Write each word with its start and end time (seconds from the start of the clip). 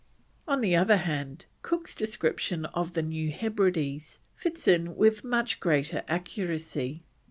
On 0.47 0.61
the 0.61 0.75
other 0.75 0.97
hand, 0.97 1.45
Cook's 1.61 1.93
description 1.93 2.65
of 2.65 2.93
the 2.93 3.03
New 3.03 3.29
Hebrides 3.29 4.19
fits 4.35 4.67
in 4.67 4.95
with 4.95 5.23
much 5.23 5.59
greater 5.59 6.01
accuracy. 6.07 7.03